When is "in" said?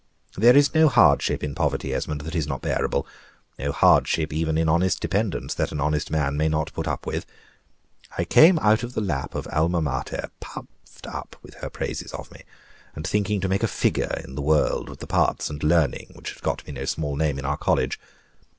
1.43-1.53, 4.57-4.67, 14.23-14.33, 17.37-17.45